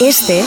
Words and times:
Este 0.00 0.44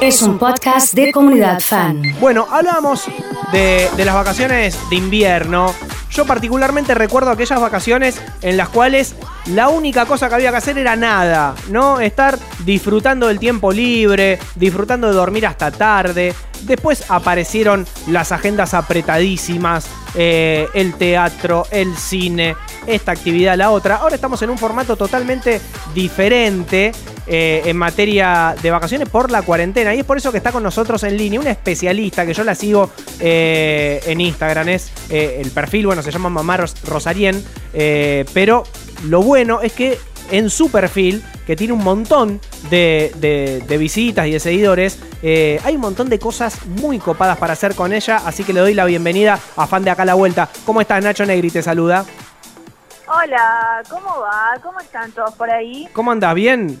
es 0.00 0.22
un 0.22 0.38
podcast 0.38 0.94
de 0.94 1.10
comunidad 1.10 1.58
fan. 1.58 2.00
Bueno, 2.20 2.46
hablamos 2.48 3.04
de, 3.50 3.90
las 3.96 4.14
vacaciones 4.14 4.78
de 4.90 4.94
invierno. 4.94 5.74
Yo 6.12 6.24
particularmente 6.24 6.94
recuerdo 6.94 7.32
aquellas 7.32 7.60
vacaciones 7.60 8.22
en 8.42 8.56
las 8.56 8.68
cuales 8.68 9.16
la 9.46 9.70
única 9.70 10.06
cosa 10.06 10.28
que 10.28 10.36
había 10.36 10.52
que 10.52 10.58
hacer 10.58 10.78
era 10.78 10.94
nada, 10.94 11.56
¿no? 11.70 11.98
Estar 11.98 12.38
disfrutando 12.64 13.26
del 13.26 13.40
tiempo 13.40 13.72
libre, 13.72 14.38
disfrutando 14.54 15.08
de 15.08 15.14
dormir 15.14 15.48
hasta 15.48 15.72
tarde. 15.72 16.32
Después 16.62 17.10
aparecieron 17.10 17.84
las 18.06 18.30
agendas 18.30 18.72
apretadísimas, 18.72 19.88
eh, 20.14 20.68
el 20.74 20.94
teatro, 20.94 21.66
el 21.72 21.96
cine, 21.96 22.54
esta 22.86 23.10
actividad, 23.10 23.56
la 23.56 23.70
otra. 23.72 23.96
Ahora 23.96 24.14
estamos 24.14 24.40
en 24.42 24.50
un 24.50 24.58
formato 24.58 24.94
totalmente 24.94 25.60
diferente 25.92 26.92
eh, 27.26 27.62
en 27.64 27.76
materia 27.76 28.54
de 28.60 28.70
vacaciones 28.70 29.08
por 29.08 29.30
la 29.30 29.42
cuarentena. 29.42 29.94
Y 29.94 30.00
es 30.00 30.04
por 30.04 30.16
eso 30.16 30.30
que 30.30 30.38
está 30.38 30.52
con 30.52 30.62
nosotros 30.62 31.02
en 31.04 31.16
línea 31.16 31.40
un 31.40 31.46
especialista 31.46 32.26
que 32.26 32.34
yo 32.34 32.44
la 32.44 32.54
sigo 32.54 32.90
eh, 33.20 34.00
en 34.06 34.20
Instagram. 34.20 34.68
Es 34.68 34.92
el 35.10 35.50
perfil, 35.50 35.86
bueno, 35.86 36.02
se 36.02 36.10
llama 36.10 36.28
Mamá 36.28 36.56
Rosarien. 36.84 37.42
pero 37.72 38.64
lo 39.04 39.22
bueno 39.22 39.60
es 39.60 39.72
que 39.72 39.98
en 40.30 40.50
su 40.50 40.70
perfil, 40.70 41.24
que 41.46 41.56
tiene 41.56 41.72
un 41.72 41.84
montón 41.84 42.40
de, 42.70 43.64
visitas 43.78 44.26
y 44.26 44.32
de 44.32 44.40
seguidores, 44.40 44.98
eh, 45.22 45.60
hay 45.64 45.74
un 45.74 45.80
montón 45.80 46.08
de 46.08 46.18
cosas 46.18 46.64
muy 46.66 46.98
copadas 46.98 47.38
para 47.38 47.52
hacer 47.52 47.74
con 47.74 47.92
ella, 47.92 48.20
así 48.24 48.44
que 48.44 48.52
le 48.52 48.60
doy 48.60 48.74
la 48.74 48.84
bienvenida 48.84 49.38
a 49.56 49.66
Fan 49.66 49.84
de 49.84 49.90
Acá 49.90 50.04
la 50.04 50.14
Vuelta. 50.14 50.48
¿Cómo 50.64 50.80
estás, 50.80 51.02
Nacho 51.02 51.26
Negri? 51.26 51.50
Te 51.50 51.62
saluda. 51.62 52.04
Hola, 53.06 53.82
¿cómo 53.88 54.20
va? 54.20 54.54
¿Cómo 54.62 54.80
están 54.80 55.12
todos 55.12 55.34
por 55.34 55.50
ahí? 55.50 55.88
¿Cómo 55.92 56.10
andas? 56.10 56.34
¿Bien? 56.34 56.80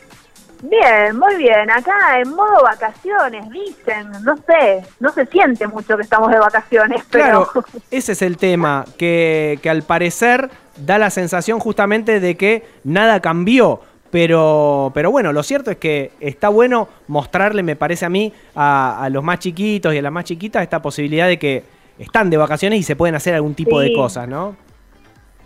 Bien, 0.68 1.16
muy 1.18 1.36
bien. 1.36 1.70
Acá 1.70 2.20
en 2.20 2.30
modo 2.30 2.62
vacaciones, 2.62 3.48
dicen. 3.50 4.10
No 4.22 4.36
sé, 4.36 4.82
no 5.00 5.12
se 5.12 5.26
siente 5.26 5.66
mucho 5.66 5.96
que 5.96 6.02
estamos 6.02 6.30
de 6.30 6.38
vacaciones, 6.38 7.02
pero... 7.10 7.48
Claro, 7.50 7.66
ese 7.90 8.12
es 8.12 8.22
el 8.22 8.36
tema, 8.36 8.84
que, 8.96 9.58
que 9.62 9.70
al 9.70 9.82
parecer 9.82 10.50
da 10.76 10.98
la 10.98 11.10
sensación 11.10 11.60
justamente 11.60 12.20
de 12.20 12.36
que 12.36 12.64
nada 12.82 13.20
cambió. 13.20 13.80
Pero, 14.10 14.92
pero 14.94 15.10
bueno, 15.10 15.32
lo 15.32 15.42
cierto 15.42 15.72
es 15.72 15.76
que 15.78 16.12
está 16.20 16.48
bueno 16.48 16.88
mostrarle, 17.08 17.64
me 17.64 17.74
parece 17.74 18.04
a 18.04 18.08
mí, 18.08 18.32
a, 18.54 19.08
los 19.10 19.24
más 19.24 19.40
chiquitos 19.40 19.92
y 19.92 19.98
a 19.98 20.02
las 20.02 20.12
más 20.12 20.24
chiquitas 20.24 20.62
esta 20.62 20.80
posibilidad 20.80 21.26
de 21.26 21.36
que 21.36 21.64
están 21.98 22.30
de 22.30 22.36
vacaciones 22.36 22.78
y 22.78 22.84
se 22.84 22.94
pueden 22.94 23.16
hacer 23.16 23.34
algún 23.34 23.56
tipo 23.56 23.80
de 23.80 23.92
cosas, 23.92 24.28
¿no? 24.28 24.54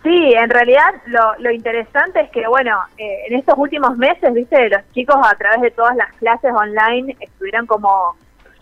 Sí, 0.03 0.33
en 0.33 0.49
realidad 0.49 0.95
lo, 1.07 1.35
lo 1.39 1.51
interesante 1.51 2.21
es 2.21 2.29
que, 2.31 2.47
bueno, 2.47 2.77
eh, 2.97 3.25
en 3.27 3.37
estos 3.37 3.55
últimos 3.57 3.97
meses, 3.97 4.33
viste, 4.33 4.69
los 4.69 4.81
chicos 4.93 5.17
a 5.21 5.35
través 5.35 5.61
de 5.61 5.71
todas 5.71 5.95
las 5.95 6.11
clases 6.13 6.53
online 6.53 7.17
estuvieron 7.19 7.65
como 7.65 8.15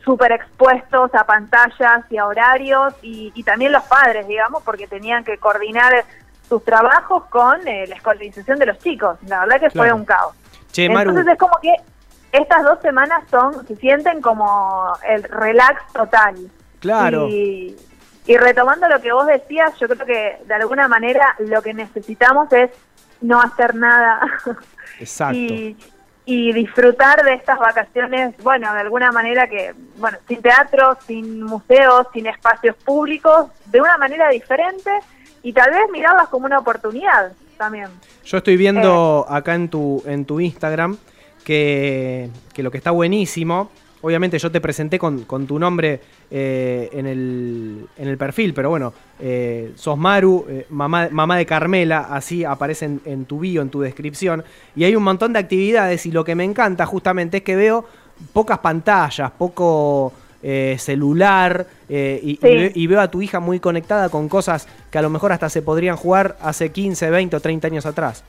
súper 0.03 0.31
expuestos 0.31 1.13
a 1.13 1.25
pantallas 1.25 2.05
y 2.09 2.17
a 2.17 2.25
horarios 2.25 2.93
y, 3.01 3.31
y, 3.35 3.43
también 3.43 3.71
los 3.71 3.83
padres, 3.83 4.27
digamos, 4.27 4.63
porque 4.63 4.87
tenían 4.87 5.23
que 5.23 5.37
coordinar 5.37 6.05
sus 6.47 6.63
trabajos 6.63 7.25
con 7.25 7.67
eh, 7.67 7.85
la 7.87 7.95
escolarización 7.95 8.57
de 8.57 8.67
los 8.67 8.79
chicos. 8.79 9.17
La 9.27 9.41
verdad 9.41 9.59
que 9.59 9.69
fue 9.69 9.91
un 9.91 10.05
caos. 10.05 10.33
Entonces 10.75 11.27
es 11.27 11.37
como 11.37 11.57
que 11.61 11.75
estas 12.31 12.63
dos 12.63 12.79
semanas 12.81 13.23
son 13.29 13.65
se 13.67 13.75
sienten 13.75 14.21
como 14.21 14.93
el 15.07 15.23
relax 15.23 15.81
total. 15.93 16.35
Claro. 16.79 17.27
Y, 17.27 17.75
retomando 18.35 18.89
lo 18.89 18.99
que 18.99 19.13
vos 19.13 19.25
decías, 19.25 19.79
yo 19.79 19.87
creo 19.87 20.05
que 20.05 20.37
de 20.45 20.53
alguna 20.53 20.89
manera 20.89 21.35
lo 21.39 21.61
que 21.61 21.73
necesitamos 21.73 22.51
es 22.51 22.71
no 23.21 23.39
hacer 23.39 23.75
nada. 23.75 24.19
Exacto. 24.99 25.37
y, 25.37 25.77
y 26.25 26.51
disfrutar 26.51 27.23
de 27.23 27.35
estas 27.35 27.57
vacaciones, 27.57 28.35
bueno, 28.43 28.73
de 28.73 28.81
alguna 28.81 29.13
manera 29.13 29.47
que, 29.47 29.73
bueno, 29.97 30.17
sin 30.27 30.41
teatro, 30.41 30.97
sin 31.07 31.41
museos, 31.41 32.07
sin 32.11 32.27
espacios 32.27 32.75
públicos, 32.75 33.47
de 33.67 33.79
una 33.79 33.97
manera 33.97 34.27
diferente 34.27 34.91
y 35.41 35.53
tal 35.53 35.71
vez 35.71 35.83
mirarlas 35.89 36.27
como 36.27 36.45
una 36.45 36.59
oportunidad 36.59 37.31
también. 37.57 37.87
Yo 38.25 38.39
estoy 38.39 38.57
viendo 38.57 39.25
eh. 39.29 39.33
acá 39.33 39.55
en 39.55 39.69
tu, 39.69 40.03
en 40.05 40.25
tu 40.25 40.41
Instagram 40.41 40.97
que, 41.45 42.29
lo 42.57 42.71
que 42.71 42.77
está 42.77 42.91
buenísimo, 42.91 43.71
obviamente 44.01 44.39
yo 44.39 44.51
te 44.51 44.61
presenté 44.61 44.99
con, 44.99 45.25
tu 45.25 45.59
nombre 45.59 45.99
eh, 46.29 46.89
en, 46.91 47.05
el, 47.05 47.87
en, 47.97 48.07
el, 48.07 48.17
perfil, 48.17 48.53
pero 48.53 48.69
bueno, 48.69 48.93
eh, 49.19 49.71
sos 49.75 49.97
Maru, 49.97 50.45
mamá, 50.69 51.09
mamá 51.11 51.37
de 51.37 51.45
Carmela, 51.45 52.07
así 52.09 52.43
aparece 52.43 52.85
en, 52.85 53.01
en, 53.05 53.25
tu 53.25 53.39
bio, 53.39 53.61
en 53.61 53.69
tu 53.69 53.81
descripción, 53.81 54.43
y 54.75 54.83
hay 54.83 54.95
un 54.95 55.03
montón 55.03 55.33
de 55.33 55.39
actividades 55.39 56.05
y 56.05 56.11
lo 56.11 56.23
que 56.23 56.35
me 56.35 56.43
encanta 56.43 56.85
justamente 56.85 57.37
es 57.37 57.43
que 57.43 57.55
veo 57.55 57.85
pocas 58.33 58.59
pantallas, 58.59 59.31
poco 59.31 60.13
eh, 60.43 60.75
celular 60.77 61.65
eh, 61.89 62.19
y, 62.23 62.87
veo 62.87 63.01
a 63.01 63.09
tu 63.09 63.23
hija 63.23 63.39
muy 63.39 63.59
conectada 63.59 64.09
con 64.09 64.29
cosas 64.29 64.67
que 64.91 64.99
a 64.99 65.01
lo 65.01 65.09
mejor 65.09 65.31
hasta 65.31 65.49
se 65.49 65.63
podrían 65.63 65.97
jugar 65.97 66.37
hace 66.41 66.71
15, 66.71 67.09
20 67.09 67.35
o 67.35 67.39
30 67.39 67.67
años 67.67 67.85
atrás. 67.87 68.23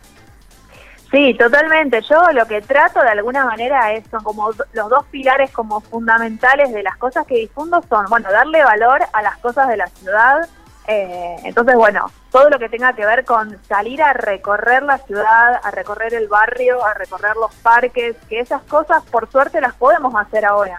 Sí, 1.10 1.34
totalmente. 1.34 2.02
Yo 2.02 2.20
lo 2.32 2.46
que 2.46 2.60
trato 2.60 3.00
de 3.00 3.08
alguna 3.08 3.44
manera 3.46 3.92
es, 3.92 4.06
son 4.10 4.22
como 4.22 4.50
los 4.72 4.88
dos 4.90 5.04
pilares 5.10 5.50
como 5.50 5.80
fundamentales 5.80 6.72
de 6.72 6.82
las 6.82 6.96
cosas 6.98 7.26
que 7.26 7.36
difundo 7.36 7.82
son, 7.88 8.04
bueno, 8.10 8.30
darle 8.30 8.62
valor 8.62 9.00
a 9.12 9.22
las 9.22 9.38
cosas 9.38 9.68
de 9.68 9.78
la 9.78 9.86
ciudad. 9.86 10.46
Eh, 10.86 11.36
entonces, 11.44 11.76
bueno, 11.76 12.10
todo 12.30 12.50
lo 12.50 12.58
que 12.58 12.68
tenga 12.68 12.92
que 12.92 13.06
ver 13.06 13.24
con 13.24 13.56
salir 13.64 14.02
a 14.02 14.12
recorrer 14.12 14.82
la 14.82 14.98
ciudad, 14.98 15.60
a 15.62 15.70
recorrer 15.70 16.12
el 16.12 16.28
barrio, 16.28 16.84
a 16.84 16.92
recorrer 16.92 17.36
los 17.36 17.54
parques, 17.56 18.16
que 18.28 18.40
esas 18.40 18.62
cosas 18.62 19.02
por 19.04 19.30
suerte 19.30 19.62
las 19.62 19.74
podemos 19.74 20.14
hacer 20.14 20.44
ahora. 20.44 20.78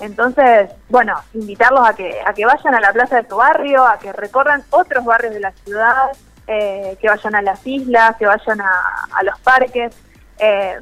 Entonces, 0.00 0.70
bueno, 0.88 1.20
invitarlos 1.34 1.88
a 1.88 1.92
que, 1.92 2.20
a 2.24 2.32
que 2.32 2.46
vayan 2.46 2.74
a 2.74 2.80
la 2.80 2.92
plaza 2.92 3.20
de 3.20 3.28
su 3.28 3.36
barrio, 3.36 3.84
a 3.84 3.98
que 3.98 4.12
recorran 4.12 4.62
otros 4.70 5.04
barrios 5.04 5.34
de 5.34 5.40
la 5.40 5.52
ciudad, 5.52 6.10
eh, 6.48 6.96
que 7.00 7.08
vayan 7.08 7.34
a 7.34 7.42
las 7.42 7.64
islas, 7.66 8.16
que 8.16 8.26
vayan 8.26 8.60
a, 8.60 9.22
los 9.22 9.38
parques. 9.40 9.94
Eh, 10.38 10.78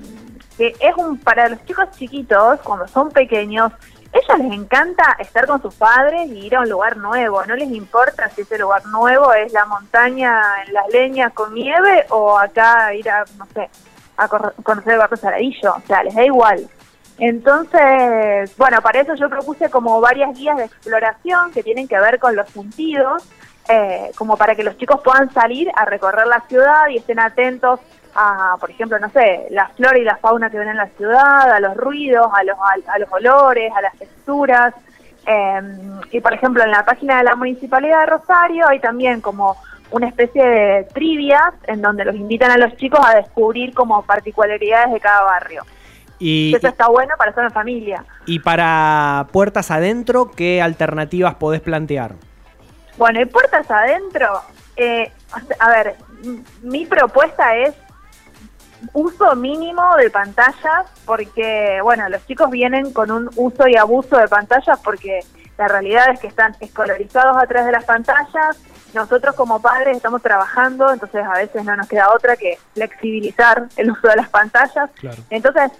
que 0.56 0.74
es 0.80 0.96
un 0.96 1.18
para 1.18 1.48
los 1.48 1.62
chicos 1.66 1.90
chiquitos, 1.98 2.60
cuando 2.62 2.88
son 2.88 3.10
pequeños, 3.10 3.72
ellos 4.12 4.38
les 4.38 4.52
encanta 4.52 5.16
estar 5.18 5.46
con 5.46 5.60
sus 5.60 5.74
padres 5.74 6.30
y 6.30 6.46
ir 6.46 6.56
a 6.56 6.60
un 6.60 6.68
lugar 6.68 6.96
nuevo. 6.96 7.44
No 7.44 7.54
les 7.56 7.70
importa 7.70 8.30
si 8.30 8.42
ese 8.42 8.58
lugar 8.58 8.86
nuevo 8.86 9.32
es 9.34 9.52
la 9.52 9.66
montaña 9.66 10.40
en 10.66 10.72
las 10.72 10.88
leñas 10.88 11.32
con 11.32 11.52
nieve 11.52 12.06
o 12.10 12.38
acá 12.38 12.94
ir 12.94 13.10
a, 13.10 13.24
no 13.36 13.46
sé, 13.52 13.68
a 14.16 14.28
conocer 14.28 14.94
el 14.94 14.98
barrio 14.98 15.16
Saladillo. 15.16 15.74
O 15.74 15.86
sea, 15.86 16.02
les 16.02 16.14
da 16.14 16.24
igual. 16.24 16.66
Entonces, 17.18 18.54
bueno, 18.58 18.82
para 18.82 19.00
eso 19.00 19.14
yo 19.14 19.30
propuse 19.30 19.70
como 19.70 20.00
varias 20.00 20.36
guías 20.36 20.56
de 20.56 20.64
exploración 20.64 21.50
que 21.52 21.62
tienen 21.62 21.88
que 21.88 21.98
ver 21.98 22.18
con 22.18 22.36
los 22.36 22.48
sentidos, 22.50 23.24
eh, 23.68 24.10
como 24.16 24.36
para 24.36 24.54
que 24.54 24.62
los 24.62 24.76
chicos 24.76 25.00
puedan 25.02 25.32
salir 25.32 25.70
a 25.74 25.86
recorrer 25.86 26.26
la 26.26 26.42
ciudad 26.48 26.88
y 26.88 26.98
estén 26.98 27.18
atentos 27.18 27.80
a, 28.14 28.56
por 28.60 28.70
ejemplo, 28.70 28.98
no 28.98 29.10
sé, 29.10 29.46
la 29.50 29.68
flora 29.68 29.98
y 29.98 30.04
la 30.04 30.16
fauna 30.16 30.50
que 30.50 30.58
ven 30.58 30.68
en 30.68 30.76
la 30.76 30.88
ciudad, 30.88 31.50
a 31.50 31.60
los 31.60 31.76
ruidos, 31.76 32.28
a 32.32 32.44
los, 32.44 32.56
a, 32.86 32.98
los 32.98 33.12
olores, 33.12 33.72
a 33.74 33.80
las 33.80 33.94
texturas. 33.94 34.74
Eh, 35.26 35.60
y, 36.12 36.20
por 36.20 36.32
ejemplo, 36.32 36.62
en 36.62 36.70
la 36.70 36.84
página 36.84 37.18
de 37.18 37.24
la 37.24 37.34
Municipalidad 37.34 38.00
de 38.00 38.06
Rosario 38.06 38.68
hay 38.68 38.78
también 38.78 39.20
como 39.20 39.56
una 39.90 40.08
especie 40.08 40.44
de 40.44 40.84
trivias 40.94 41.54
en 41.66 41.82
donde 41.82 42.04
los 42.04 42.14
invitan 42.14 42.50
a 42.50 42.58
los 42.58 42.76
chicos 42.76 43.00
a 43.04 43.16
descubrir 43.16 43.74
como 43.74 44.02
particularidades 44.02 44.92
de 44.92 45.00
cada 45.00 45.22
barrio. 45.22 45.62
Y, 46.18 46.54
Eso 46.54 46.68
está 46.68 46.88
bueno 46.88 47.14
para 47.18 47.30
hacer 47.30 47.44
una 47.44 47.52
familia. 47.52 48.04
Y 48.24 48.38
para 48.38 49.26
puertas 49.32 49.70
adentro, 49.70 50.30
¿qué 50.30 50.62
alternativas 50.62 51.34
podés 51.34 51.60
plantear? 51.60 52.14
Bueno, 52.96 53.20
y 53.20 53.26
puertas 53.26 53.70
adentro, 53.70 54.40
eh, 54.76 55.12
a 55.58 55.70
ver, 55.70 55.96
mi 56.62 56.86
propuesta 56.86 57.54
es 57.56 57.74
uso 58.92 59.34
mínimo 59.36 59.82
de 59.96 60.10
pantallas 60.10 60.86
porque, 61.04 61.80
bueno, 61.82 62.08
los 62.08 62.26
chicos 62.26 62.50
vienen 62.50 62.92
con 62.92 63.10
un 63.10 63.30
uso 63.36 63.68
y 63.68 63.76
abuso 63.76 64.16
de 64.16 64.28
pantallas 64.28 64.78
porque 64.82 65.20
la 65.58 65.68
realidad 65.68 66.10
es 66.10 66.20
que 66.20 66.26
están 66.26 66.54
escolarizados 66.60 67.36
a 67.42 67.46
través 67.46 67.66
de 67.66 67.72
las 67.72 67.84
pantallas. 67.84 68.58
Nosotros 68.94 69.34
como 69.34 69.60
padres 69.60 69.96
estamos 69.96 70.22
trabajando, 70.22 70.90
entonces 70.92 71.24
a 71.24 71.32
veces 71.32 71.64
no 71.64 71.76
nos 71.76 71.88
queda 71.88 72.12
otra 72.14 72.36
que 72.36 72.58
flexibilizar 72.74 73.66
el 73.76 73.90
uso 73.90 74.08
de 74.08 74.16
las 74.16 74.28
pantallas. 74.28 74.90
Entonces, 75.30 75.72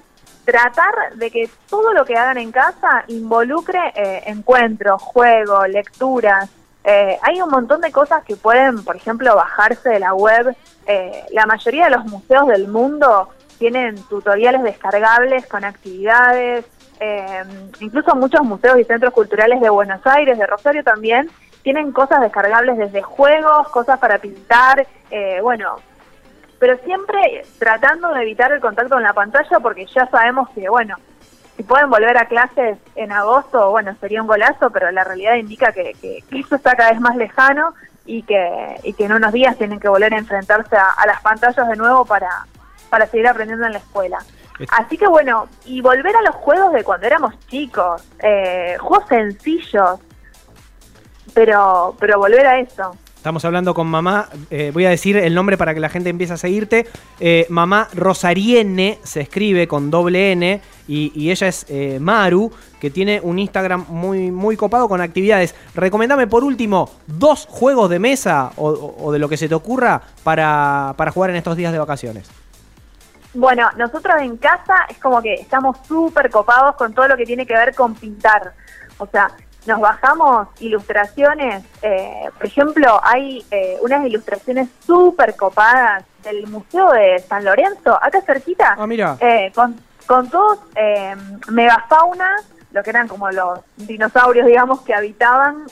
tratar 0.46 1.16
de 1.16 1.30
que 1.30 1.50
todo 1.68 1.92
lo 1.92 2.04
que 2.04 2.14
hagan 2.14 2.38
en 2.38 2.52
casa 2.52 3.04
involucre 3.08 3.80
eh, 3.94 4.22
encuentros, 4.26 5.02
juegos, 5.02 5.68
lecturas. 5.68 6.48
Eh, 6.84 7.18
hay 7.20 7.42
un 7.42 7.50
montón 7.50 7.80
de 7.80 7.90
cosas 7.90 8.24
que 8.24 8.36
pueden, 8.36 8.84
por 8.84 8.94
ejemplo, 8.94 9.34
bajarse 9.34 9.90
de 9.90 9.98
la 9.98 10.14
web. 10.14 10.56
Eh, 10.86 11.24
la 11.32 11.46
mayoría 11.46 11.86
de 11.86 11.96
los 11.96 12.04
museos 12.06 12.46
del 12.46 12.68
mundo 12.68 13.28
tienen 13.58 13.96
tutoriales 14.04 14.62
descargables 14.62 15.46
con 15.46 15.64
actividades. 15.64 16.64
incluso 17.80 18.14
muchos 18.14 18.42
museos 18.42 18.78
y 18.78 18.84
centros 18.84 19.12
culturales 19.12 19.60
de 19.60 19.68
Buenos 19.68 20.00
Aires, 20.06 20.38
de 20.38 20.46
Rosario 20.46 20.82
también, 20.82 21.28
tienen 21.62 21.92
cosas 21.92 22.20
descargables 22.22 22.78
desde 22.78 23.02
juegos, 23.02 23.68
cosas 23.68 23.98
para 23.98 24.18
pintar. 24.18 24.86
bueno, 25.42 25.76
pero 26.58 26.78
siempre 26.78 27.44
tratando 27.58 28.12
de 28.12 28.22
evitar 28.22 28.52
el 28.52 28.60
contacto 28.60 28.94
con 28.94 29.02
la 29.02 29.12
pantalla 29.12 29.60
porque 29.60 29.86
ya 29.86 30.08
sabemos 30.08 30.48
que, 30.50 30.68
bueno, 30.68 30.96
si 31.56 31.62
pueden 31.62 31.88
volver 31.88 32.16
a 32.18 32.26
clases 32.26 32.78
en 32.94 33.12
agosto, 33.12 33.70
bueno, 33.70 33.94
sería 34.00 34.20
un 34.20 34.28
golazo, 34.28 34.70
pero 34.70 34.90
la 34.90 35.04
realidad 35.04 35.36
indica 35.36 35.72
que, 35.72 35.94
que, 35.94 36.22
eso 36.38 36.56
está 36.56 36.76
cada 36.76 36.90
vez 36.90 37.00
más 37.00 37.16
lejano 37.16 37.74
y 38.04 38.22
que, 38.22 38.76
y 38.82 38.92
que 38.92 39.06
en 39.06 39.12
unos 39.12 39.32
días 39.32 39.56
tienen 39.56 39.80
que 39.80 39.88
volver 39.88 40.12
a 40.12 40.18
enfrentarse 40.18 40.76
a, 40.76 41.06
las 41.06 41.20
pantallas 41.22 41.68
de 41.68 41.76
nuevo 41.76 42.04
para, 42.04 42.28
para 42.90 43.06
seguir 43.06 43.26
aprendiendo 43.26 43.66
en 43.66 43.72
la 43.72 43.78
escuela. 43.78 44.18
Así 44.70 44.96
que 44.96 45.06
bueno, 45.06 45.48
y 45.64 45.80
volver 45.82 46.16
a 46.16 46.22
los 46.22 46.34
juegos 46.36 46.72
de 46.72 46.84
cuando 46.84 47.06
éramos 47.06 47.38
chicos, 47.46 48.02
eh, 48.22 48.76
juegos 48.78 49.08
sencillos, 49.08 50.00
pero, 51.34 51.94
pero 51.98 52.18
volver 52.18 52.46
a 52.46 52.58
eso. 52.58 52.96
Estamos 53.26 53.44
hablando 53.44 53.74
con 53.74 53.88
mamá, 53.88 54.28
eh, 54.52 54.70
voy 54.72 54.84
a 54.84 54.90
decir 54.90 55.16
el 55.16 55.34
nombre 55.34 55.56
para 55.56 55.74
que 55.74 55.80
la 55.80 55.88
gente 55.88 56.10
empiece 56.10 56.34
a 56.34 56.36
seguirte. 56.36 56.86
Eh, 57.18 57.44
mamá 57.48 57.88
Rosariene 57.92 59.00
se 59.02 59.22
escribe 59.22 59.66
con 59.66 59.90
doble 59.90 60.30
N 60.30 60.62
y, 60.86 61.28
ella 61.28 61.48
es 61.48 61.66
eh, 61.68 61.98
Maru, 62.00 62.52
que 62.80 62.88
tiene 62.88 63.20
un 63.20 63.40
Instagram 63.40 63.86
muy, 63.88 64.30
muy 64.30 64.56
copado 64.56 64.88
con 64.88 65.00
actividades. 65.00 65.56
Recomendame 65.74 66.28
por 66.28 66.44
último 66.44 66.88
dos 67.08 67.48
juegos 67.50 67.90
de 67.90 67.98
mesa 67.98 68.52
o, 68.58 69.10
de 69.10 69.18
lo 69.18 69.28
que 69.28 69.36
se 69.36 69.48
te 69.48 69.56
ocurra 69.56 70.00
para, 70.22 70.94
para 70.96 71.10
jugar 71.10 71.30
en 71.30 71.36
estos 71.36 71.56
días 71.56 71.72
de 71.72 71.80
vacaciones. 71.80 72.30
Bueno, 73.34 73.68
nosotros 73.76 74.22
en 74.22 74.36
casa 74.36 74.86
es 74.88 74.98
como 74.98 75.20
que 75.20 75.34
estamos 75.34 75.78
súper 75.88 76.30
copados 76.30 76.76
con 76.76 76.94
todo 76.94 77.08
lo 77.08 77.16
que 77.16 77.24
tiene 77.24 77.44
que 77.44 77.54
ver 77.54 77.74
con 77.74 77.96
pintar. 77.96 78.54
O 78.98 79.06
sea, 79.08 79.32
nos 79.66 79.80
bajamos 79.80 80.48
ilustraciones, 80.60 81.64
eh, 81.82 82.28
por 82.36 82.46
ejemplo, 82.46 83.00
hay 83.02 83.44
eh, 83.50 83.76
unas 83.82 84.06
ilustraciones 84.06 84.68
súper 84.84 85.36
copadas 85.36 86.04
del 86.22 86.46
Museo 86.46 86.90
de 86.92 87.18
San 87.20 87.44
Lorenzo, 87.44 87.98
acá 88.00 88.20
cerquita, 88.22 88.76
ah, 88.78 88.86
mira. 88.86 89.16
Eh, 89.20 89.52
con, 89.54 89.76
con 90.06 90.28
todos 90.30 90.58
megafauna, 91.50 92.36
lo 92.72 92.82
que 92.82 92.90
eran 92.90 93.08
como 93.08 93.30
los 93.30 93.60
dinosaurios, 93.76 94.46
digamos, 94.46 94.82
que 94.82 94.94
habitaban 94.94 95.64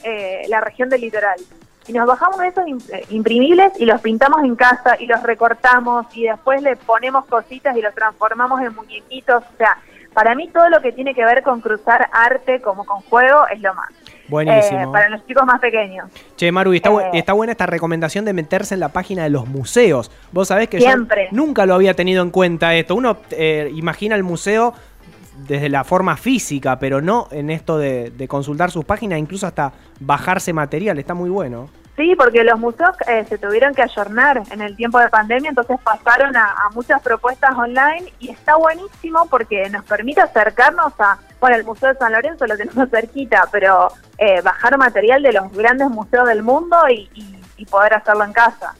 la 0.48 0.60
región 0.60 0.88
del 0.88 1.02
litoral. 1.02 1.38
Y 1.86 1.92
nos 1.92 2.06
bajamos 2.06 2.40
esos 2.42 2.64
imprimibles 3.10 3.72
y 3.78 3.84
los 3.84 4.00
pintamos 4.00 4.42
en 4.42 4.56
casa 4.56 4.96
y 4.98 5.06
los 5.06 5.22
recortamos 5.22 6.06
y 6.16 6.22
después 6.22 6.62
le 6.62 6.76
ponemos 6.76 7.26
cositas 7.26 7.76
y 7.76 7.82
los 7.82 7.94
transformamos 7.94 8.62
en 8.62 8.74
muñequitos, 8.74 9.42
o 9.42 9.56
sea, 9.58 9.76
para 10.14 10.34
mí 10.34 10.48
todo 10.48 10.68
lo 10.70 10.80
que 10.80 10.92
tiene 10.92 11.14
que 11.14 11.24
ver 11.24 11.42
con 11.42 11.60
cruzar 11.60 12.08
arte 12.12 12.60
como 12.60 12.84
con 12.84 13.00
juego 13.02 13.46
es 13.52 13.60
lo 13.60 13.74
más. 13.74 13.90
Buenísimo. 14.28 14.80
Eh, 14.80 14.86
para 14.92 15.08
los 15.10 15.26
chicos 15.26 15.44
más 15.44 15.60
pequeños. 15.60 16.08
Che, 16.36 16.50
Maru, 16.50 16.72
está, 16.72 16.90
eh, 16.90 17.10
está, 17.14 17.32
buena 17.34 17.52
esta 17.52 17.66
recomendación 17.66 18.24
de 18.24 18.32
meterse 18.32 18.74
en 18.74 18.80
la 18.80 18.88
página 18.88 19.24
de 19.24 19.30
los 19.30 19.46
museos. 19.46 20.10
Vos 20.32 20.48
sabés 20.48 20.68
que 20.68 20.80
yo 20.80 20.88
nunca 21.32 21.66
lo 21.66 21.74
había 21.74 21.94
tenido 21.94 22.22
en 22.22 22.30
cuenta 22.30 22.74
esto. 22.74 22.94
Uno 22.94 23.18
eh, 23.32 23.70
imagina 23.74 24.14
el 24.14 24.22
museo 24.22 24.72
desde 25.46 25.68
la 25.68 25.84
forma 25.84 26.16
física, 26.16 26.78
pero 26.78 27.02
no 27.02 27.28
en 27.32 27.50
esto 27.50 27.76
de, 27.76 28.10
de 28.10 28.28
consultar 28.28 28.70
sus 28.70 28.84
páginas, 28.84 29.18
incluso 29.18 29.46
hasta 29.46 29.72
bajarse 30.00 30.52
material. 30.52 30.98
Está 30.98 31.12
muy 31.12 31.28
bueno. 31.28 31.68
Sí, 31.96 32.14
porque 32.16 32.42
los 32.42 32.58
museos 32.58 32.90
eh, 33.06 33.24
se 33.28 33.38
tuvieron 33.38 33.72
que 33.72 33.82
ayornar 33.82 34.42
en 34.50 34.60
el 34.60 34.74
tiempo 34.74 34.98
de 34.98 35.08
pandemia, 35.08 35.50
entonces 35.50 35.78
pasaron 35.80 36.36
a, 36.36 36.54
muchas 36.74 37.00
propuestas 37.00 37.56
online 37.56 38.12
y 38.18 38.30
está 38.30 38.56
buenísimo 38.56 39.26
porque 39.30 39.68
nos 39.70 39.84
permite 39.84 40.20
acercarnos 40.20 40.92
a, 40.98 41.18
bueno, 41.40 41.54
el 41.54 41.64
Museo 41.64 41.90
de 41.90 41.98
San 41.98 42.12
Lorenzo 42.12 42.46
lo 42.46 42.56
tenemos 42.56 42.88
cerquita, 42.90 43.48
pero 43.52 43.92
eh, 44.18 44.40
bajar 44.40 44.76
material 44.76 45.22
de 45.22 45.34
los 45.34 45.52
grandes 45.52 45.88
museos 45.88 46.26
del 46.26 46.42
mundo 46.42 46.76
y, 46.88 47.08
poder 47.70 47.94
hacerlo 47.94 48.24
en 48.24 48.32
casa. 48.34 48.74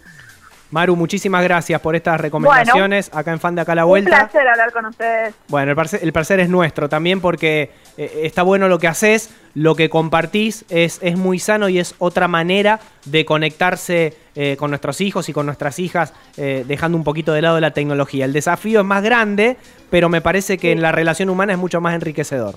Maru, 0.75 0.97
muchísimas 0.97 1.45
gracias 1.45 1.81
por 1.81 1.95
estas 1.95 2.21
recomendaciones 2.21 3.09
acá 3.15 3.31
en 3.31 3.39
Fan 3.39 3.55
de 3.55 3.61
Acá 3.61 3.77
la 3.77 3.85
Vuelta. 3.85 4.11
Un 4.11 4.29
placer 4.29 4.49
hablar 4.49 4.73
con 4.73 4.87
ustedes. 4.87 5.33
Bueno, 5.47 5.71
el 5.71 6.13
placer, 6.13 6.41
el 6.41 6.47
es 6.47 6.51
nuestro 6.51 6.89
también 6.89 7.21
porque 7.21 7.71
eh, 7.97 8.23
está 8.25 8.43
bueno 8.43 8.67
lo 8.67 8.81
que 8.81 8.89
haces 8.89 9.33
lo 9.55 9.77
que 9.77 9.89
compartís 9.89 10.65
es, 10.71 10.99
es 11.01 11.17
muy 11.17 11.39
sano 11.39 11.69
y 11.69 11.79
es 11.79 11.95
otra 11.99 12.27
manera 12.27 12.81
de 13.05 13.25
conectarse 13.25 14.17
eh, 14.35 14.57
con 14.59 14.73
nuestros 14.73 15.01
hijos 15.01 15.29
y 15.29 15.33
con 15.33 15.47
nuestras 15.47 15.79
hijas, 15.79 16.13
eh, 16.37 16.65
dejando 16.67 16.99
un 16.99 17.05
poquito 17.05 17.33
de 17.33 17.43
lado 17.43 17.61
la 17.61 17.71
tecnología. 17.71 18.25
El 18.25 18.33
desafío 18.33 18.81
es 18.81 18.87
más 18.87 19.05
grande, 19.05 19.57
pero 19.91 20.09
me 20.09 20.21
parece 20.21 20.59
que 20.59 20.73
en 20.73 20.83
la 20.83 20.91
relación 20.91 21.31
humana 21.31 21.53
es 21.53 21.59
mucho 21.61 21.81
más 21.81 21.95
enriquecedor. 21.95 22.57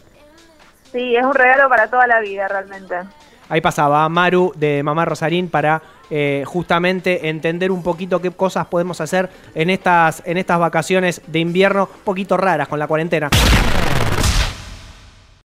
Sí, 0.91 1.15
es 1.15 1.23
un 1.23 1.35
regalo 1.35 1.69
para 1.69 1.87
toda 1.87 2.07
la 2.07 2.19
vida 2.19 2.47
realmente. 2.47 2.95
Ahí 3.49 3.61
pasaba 3.61 4.09
Maru 4.09 4.51
de 4.55 4.83
Mamá 4.83 5.05
Rosarín 5.05 5.49
para 5.49 5.81
eh, 6.09 6.44
justamente 6.45 7.30
entender 7.30 7.71
un 7.71 7.83
poquito 7.83 8.21
qué 8.21 8.31
cosas 8.31 8.68
podemos 8.68 9.01
hacer 9.01 9.30
en 9.56 9.69
estas, 9.69 10.24
en 10.25 10.38
estas 10.38 10.59
vacaciones 10.59 11.21
de 11.27 11.39
invierno, 11.39 11.89
poquito 12.04 12.38
raras 12.38 12.68
con 12.68 12.80
la 12.80 12.88
cuarentena. 12.88 13.30